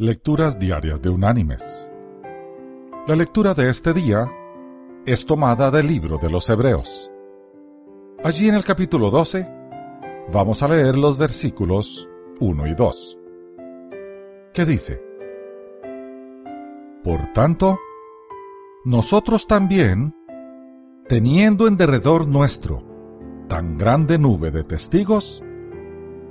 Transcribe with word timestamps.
Lecturas 0.00 0.60
Diarias 0.60 1.02
de 1.02 1.08
Unánimes. 1.08 1.90
La 3.08 3.16
lectura 3.16 3.52
de 3.52 3.68
este 3.68 3.92
día 3.92 4.30
es 5.04 5.26
tomada 5.26 5.72
del 5.72 5.88
libro 5.88 6.18
de 6.18 6.30
los 6.30 6.48
Hebreos. 6.48 7.10
Allí 8.22 8.48
en 8.48 8.54
el 8.54 8.62
capítulo 8.62 9.10
12 9.10 9.48
vamos 10.32 10.62
a 10.62 10.68
leer 10.68 10.96
los 10.96 11.18
versículos 11.18 12.08
1 12.38 12.66
y 12.68 12.74
2, 12.76 13.18
que 14.54 14.64
dice, 14.64 15.02
Por 17.02 17.32
tanto, 17.32 17.80
nosotros 18.84 19.48
también, 19.48 20.14
teniendo 21.08 21.66
en 21.66 21.76
derredor 21.76 22.28
nuestro 22.28 22.84
tan 23.48 23.76
grande 23.76 24.16
nube 24.16 24.52
de 24.52 24.62
testigos, 24.62 25.42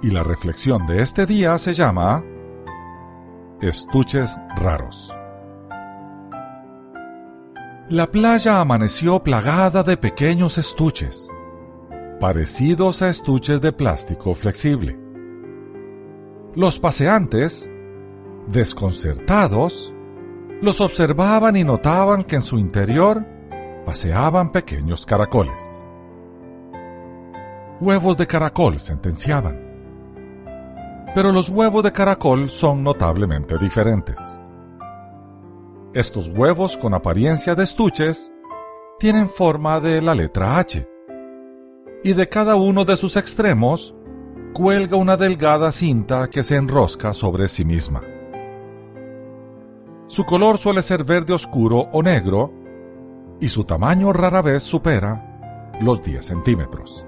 Y 0.00 0.10
la 0.12 0.22
reflexión 0.22 0.86
de 0.86 1.02
este 1.02 1.26
día 1.26 1.58
se 1.58 1.74
llama 1.74 2.24
Estuches 3.60 4.36
raros. 4.56 5.12
La 7.88 8.08
playa 8.08 8.60
amaneció 8.60 9.24
plagada 9.24 9.82
de 9.82 9.96
pequeños 9.96 10.56
estuches, 10.56 11.28
parecidos 12.20 13.02
a 13.02 13.08
estuches 13.08 13.60
de 13.60 13.72
plástico 13.72 14.34
flexible. 14.34 14.96
Los 16.54 16.78
paseantes, 16.78 17.68
desconcertados, 18.46 19.92
los 20.62 20.80
observaban 20.80 21.56
y 21.56 21.64
notaban 21.64 22.22
que 22.22 22.36
en 22.36 22.42
su 22.42 22.60
interior 22.60 23.26
paseaban 23.84 24.50
pequeños 24.52 25.04
caracoles. 25.04 25.84
Huevos 27.80 28.16
de 28.16 28.26
caracol 28.28 28.78
sentenciaban 28.78 29.67
pero 31.14 31.32
los 31.32 31.48
huevos 31.48 31.82
de 31.82 31.92
caracol 31.92 32.50
son 32.50 32.82
notablemente 32.82 33.58
diferentes. 33.58 34.18
Estos 35.94 36.28
huevos 36.28 36.76
con 36.76 36.94
apariencia 36.94 37.54
de 37.54 37.64
estuches 37.64 38.32
tienen 38.98 39.28
forma 39.28 39.80
de 39.80 40.02
la 40.02 40.14
letra 40.14 40.58
H, 40.58 40.86
y 42.04 42.12
de 42.12 42.28
cada 42.28 42.56
uno 42.56 42.84
de 42.84 42.96
sus 42.96 43.16
extremos 43.16 43.94
cuelga 44.52 44.96
una 44.96 45.16
delgada 45.16 45.72
cinta 45.72 46.28
que 46.28 46.42
se 46.42 46.56
enrosca 46.56 47.12
sobre 47.12 47.48
sí 47.48 47.64
misma. 47.64 48.02
Su 50.06 50.24
color 50.24 50.58
suele 50.58 50.82
ser 50.82 51.04
verde 51.04 51.32
oscuro 51.32 51.88
o 51.92 52.02
negro, 52.02 52.52
y 53.40 53.48
su 53.48 53.64
tamaño 53.64 54.12
rara 54.12 54.42
vez 54.42 54.62
supera 54.62 55.76
los 55.80 56.02
10 56.02 56.24
centímetros. 56.24 57.07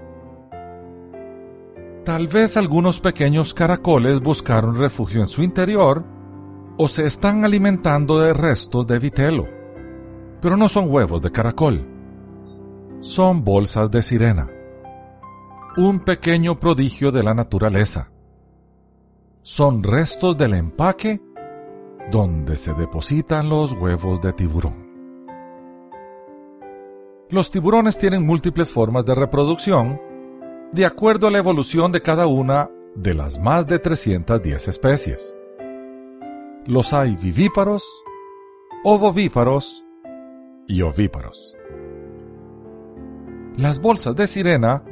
Tal 2.04 2.28
vez 2.28 2.56
algunos 2.56 2.98
pequeños 2.98 3.52
caracoles 3.52 4.20
buscaron 4.20 4.78
refugio 4.78 5.20
en 5.20 5.26
su 5.26 5.42
interior 5.42 6.02
o 6.78 6.88
se 6.88 7.06
están 7.06 7.44
alimentando 7.44 8.18
de 8.18 8.32
restos 8.32 8.86
de 8.86 8.98
vitelo. 8.98 9.46
Pero 10.40 10.56
no 10.56 10.70
son 10.70 10.90
huevos 10.90 11.20
de 11.20 11.30
caracol. 11.30 11.86
Son 13.00 13.44
bolsas 13.44 13.90
de 13.90 14.00
sirena. 14.02 14.48
Un 15.76 16.00
pequeño 16.00 16.58
prodigio 16.58 17.10
de 17.10 17.22
la 17.22 17.34
naturaleza. 17.34 18.10
Son 19.42 19.82
restos 19.82 20.38
del 20.38 20.54
empaque 20.54 21.20
donde 22.10 22.56
se 22.56 22.72
depositan 22.72 23.50
los 23.50 23.72
huevos 23.72 24.22
de 24.22 24.32
tiburón. 24.32 24.88
Los 27.28 27.50
tiburones 27.50 27.98
tienen 27.98 28.26
múltiples 28.26 28.70
formas 28.70 29.04
de 29.04 29.14
reproducción 29.14 30.00
de 30.72 30.86
acuerdo 30.86 31.26
a 31.26 31.30
la 31.30 31.38
evolución 31.38 31.90
de 31.90 32.00
cada 32.00 32.26
una 32.26 32.70
de 32.94 33.14
las 33.14 33.38
más 33.40 33.66
de 33.66 33.78
310 33.78 34.68
especies. 34.68 35.36
Los 36.66 36.92
hay 36.92 37.16
vivíparos, 37.16 37.84
ovovíparos 38.84 39.84
y 40.68 40.82
ovíparos. 40.82 41.56
Las 43.56 43.80
bolsas 43.80 44.14
de 44.14 44.28
sirena 44.28 44.84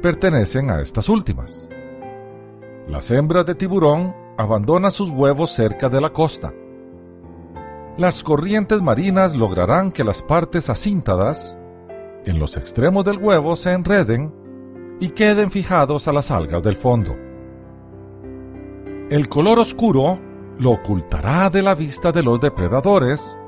pertenecen 0.00 0.70
a 0.70 0.80
estas 0.80 1.08
últimas. 1.08 1.68
Las 2.88 3.10
hembras 3.10 3.44
de 3.44 3.54
tiburón 3.54 4.14
abandonan 4.38 4.90
sus 4.90 5.10
huevos 5.10 5.50
cerca 5.50 5.88
de 5.88 6.00
la 6.00 6.10
costa. 6.10 6.54
Las 7.98 8.22
corrientes 8.22 8.80
marinas 8.80 9.36
lograrán 9.36 9.90
que 9.90 10.04
las 10.04 10.22
partes 10.22 10.70
acintadas 10.70 11.58
en 12.24 12.38
los 12.38 12.56
extremos 12.56 13.04
del 13.04 13.18
huevo 13.18 13.56
se 13.56 13.72
enreden 13.72 14.45
y 15.00 15.10
queden 15.10 15.50
fijados 15.50 16.08
a 16.08 16.12
las 16.12 16.30
algas 16.30 16.62
del 16.62 16.76
fondo. 16.76 17.16
El 19.10 19.28
color 19.28 19.58
oscuro 19.58 20.18
lo 20.58 20.72
ocultará 20.72 21.50
de 21.50 21.62
la 21.62 21.74
vista 21.74 22.12
de 22.12 22.22
los 22.22 22.40
depredadores 22.40 23.38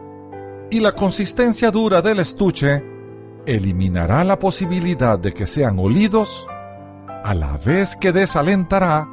y 0.70 0.80
la 0.80 0.92
consistencia 0.92 1.70
dura 1.70 2.02
del 2.02 2.20
estuche 2.20 2.84
eliminará 3.46 4.24
la 4.24 4.38
posibilidad 4.38 5.18
de 5.18 5.32
que 5.32 5.46
sean 5.46 5.78
olidos 5.78 6.46
a 7.24 7.34
la 7.34 7.56
vez 7.56 7.96
que 7.96 8.12
desalentará 8.12 9.08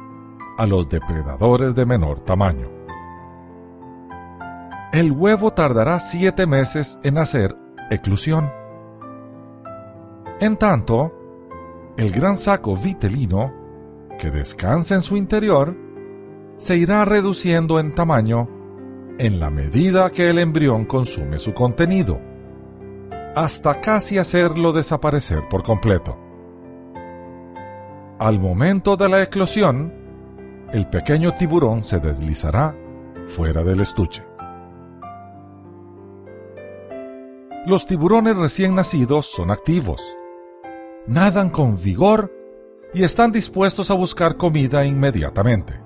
a 0.58 0.66
los 0.66 0.88
depredadores 0.88 1.74
de 1.74 1.86
menor 1.86 2.20
tamaño. 2.20 2.68
El 4.92 5.12
huevo 5.12 5.52
tardará 5.52 6.00
siete 6.00 6.46
meses 6.46 6.98
en 7.02 7.18
hacer 7.18 7.56
eclusión. 7.90 8.50
En 10.40 10.56
tanto, 10.56 11.12
el 11.96 12.10
gran 12.10 12.36
saco 12.36 12.76
vitelino, 12.76 13.52
que 14.18 14.30
descansa 14.30 14.94
en 14.94 15.02
su 15.02 15.16
interior, 15.16 15.74
se 16.58 16.76
irá 16.76 17.04
reduciendo 17.04 17.80
en 17.80 17.94
tamaño 17.94 18.48
en 19.18 19.40
la 19.40 19.48
medida 19.48 20.10
que 20.10 20.28
el 20.28 20.38
embrión 20.38 20.84
consume 20.84 21.38
su 21.38 21.54
contenido, 21.54 22.20
hasta 23.34 23.80
casi 23.80 24.18
hacerlo 24.18 24.72
desaparecer 24.72 25.48
por 25.48 25.62
completo. 25.62 26.18
Al 28.18 28.40
momento 28.40 28.96
de 28.96 29.08
la 29.08 29.22
eclosión, 29.22 29.92
el 30.72 30.88
pequeño 30.88 31.34
tiburón 31.34 31.84
se 31.84 31.98
deslizará 31.98 32.74
fuera 33.28 33.62
del 33.62 33.80
estuche. 33.80 34.22
Los 37.66 37.86
tiburones 37.86 38.36
recién 38.36 38.74
nacidos 38.74 39.26
son 39.26 39.50
activos 39.50 40.02
nadan 41.06 41.50
con 41.50 41.76
vigor 41.80 42.32
y 42.92 43.04
están 43.04 43.32
dispuestos 43.32 43.90
a 43.90 43.94
buscar 43.94 44.36
comida 44.36 44.84
inmediatamente. 44.84 45.80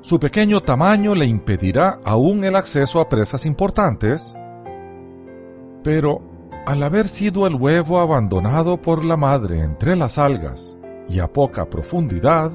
Su 0.00 0.18
pequeño 0.20 0.62
tamaño 0.62 1.14
le 1.14 1.26
impedirá 1.26 2.00
aún 2.04 2.44
el 2.44 2.56
acceso 2.56 3.00
a 3.00 3.08
presas 3.08 3.44
importantes, 3.44 4.36
pero 5.82 6.22
al 6.64 6.82
haber 6.82 7.08
sido 7.08 7.46
el 7.46 7.54
huevo 7.54 8.00
abandonado 8.00 8.80
por 8.80 9.04
la 9.04 9.16
madre 9.16 9.60
entre 9.60 9.96
las 9.96 10.18
algas 10.18 10.78
y 11.08 11.20
a 11.20 11.32
poca 11.32 11.68
profundidad, 11.68 12.52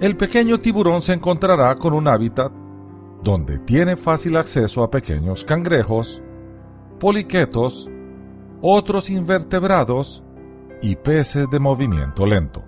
el 0.00 0.16
pequeño 0.16 0.58
tiburón 0.58 1.02
se 1.02 1.14
encontrará 1.14 1.74
con 1.76 1.92
un 1.92 2.06
hábitat 2.06 2.52
donde 3.22 3.58
tiene 3.58 3.96
fácil 3.96 4.36
acceso 4.36 4.84
a 4.84 4.90
pequeños 4.90 5.44
cangrejos, 5.44 6.22
poliquetos 7.00 7.90
otros 8.60 9.10
invertebrados 9.10 10.22
y 10.82 10.96
peces 10.96 11.48
de 11.50 11.58
movimiento 11.58 12.26
lento. 12.26 12.64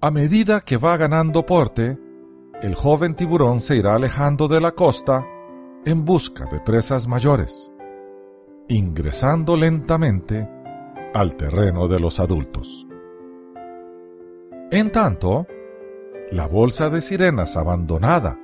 A 0.00 0.10
medida 0.10 0.60
que 0.60 0.76
va 0.76 0.96
ganando 0.96 1.46
porte, 1.46 1.98
el 2.62 2.74
joven 2.74 3.14
tiburón 3.14 3.60
se 3.60 3.76
irá 3.76 3.94
alejando 3.94 4.48
de 4.48 4.60
la 4.60 4.72
costa 4.72 5.26
en 5.84 6.04
busca 6.04 6.46
de 6.46 6.60
presas 6.60 7.06
mayores, 7.06 7.72
ingresando 8.68 9.56
lentamente 9.56 10.48
al 11.14 11.36
terreno 11.36 11.88
de 11.88 12.00
los 12.00 12.20
adultos. 12.20 12.86
En 14.70 14.90
tanto, 14.90 15.46
la 16.30 16.46
bolsa 16.46 16.90
de 16.90 17.00
sirenas 17.00 17.56
abandonada 17.56 18.38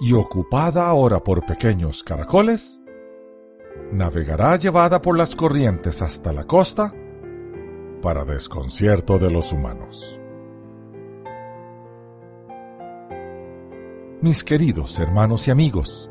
y 0.00 0.12
ocupada 0.14 0.88
ahora 0.88 1.22
por 1.22 1.46
pequeños 1.46 2.02
caracoles 2.02 2.81
navegará 3.92 4.56
llevada 4.56 5.02
por 5.02 5.16
las 5.16 5.36
corrientes 5.36 6.02
hasta 6.02 6.32
la 6.32 6.44
costa 6.44 6.94
para 8.00 8.24
desconcierto 8.24 9.18
de 9.18 9.30
los 9.30 9.52
humanos. 9.52 10.18
Mis 14.20 14.44
queridos 14.44 14.98
hermanos 14.98 15.48
y 15.48 15.50
amigos, 15.50 16.10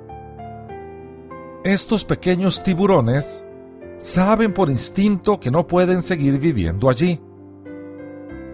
estos 1.63 2.03
pequeños 2.05 2.63
tiburones 2.63 3.45
saben 3.97 4.53
por 4.53 4.69
instinto 4.69 5.39
que 5.39 5.51
no 5.51 5.67
pueden 5.67 6.01
seguir 6.01 6.39
viviendo 6.39 6.89
allí, 6.89 7.21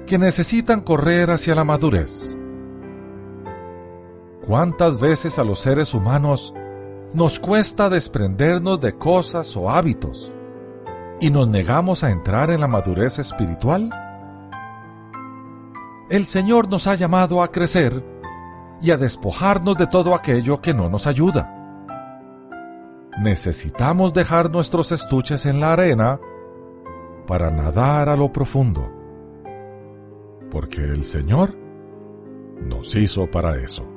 que 0.05 0.17
necesitan 0.17 0.81
correr 0.81 1.31
hacia 1.31 1.55
la 1.55 1.63
madurez. 1.63 2.37
¿Cuántas 4.45 4.99
veces 4.99 5.39
a 5.39 5.43
los 5.43 5.59
seres 5.59 5.93
humanos 5.93 6.53
nos 7.13 7.39
cuesta 7.39 7.89
desprendernos 7.89 8.79
de 8.81 8.95
cosas 8.97 9.55
o 9.57 9.69
hábitos 9.69 10.31
y 11.19 11.29
nos 11.29 11.47
negamos 11.47 12.03
a 12.03 12.11
entrar 12.11 12.49
en 12.51 12.61
la 12.61 12.67
madurez 12.67 13.19
espiritual? 13.19 13.89
El 16.09 16.25
Señor 16.25 16.69
nos 16.69 16.87
ha 16.87 16.95
llamado 16.95 17.41
a 17.41 17.51
crecer 17.51 18.03
y 18.81 18.91
a 18.91 18.97
despojarnos 18.97 19.77
de 19.77 19.87
todo 19.87 20.13
aquello 20.13 20.61
que 20.61 20.73
no 20.73 20.89
nos 20.89 21.07
ayuda 21.07 21.57
necesitamos 23.17 24.13
dejar 24.13 24.51
nuestros 24.51 24.91
estuches 24.91 25.45
en 25.45 25.59
la 25.59 25.73
arena 25.73 26.19
para 27.25 27.49
nadar 27.49 28.09
a 28.09 28.15
lo 28.15 28.31
profundo, 28.31 28.89
porque 30.51 30.81
el 30.81 31.03
Señor 31.03 31.55
nos 32.61 32.95
hizo 32.95 33.29
para 33.29 33.57
eso. 33.57 33.96